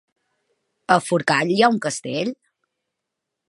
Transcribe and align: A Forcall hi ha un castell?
A 0.95 0.97
Forcall 1.09 1.53
hi 1.57 1.59
ha 1.67 1.71
un 1.75 1.79
castell? 1.87 2.33